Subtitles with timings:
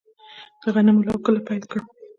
[0.61, 1.85] د غنمو لو کله پیل کړم؟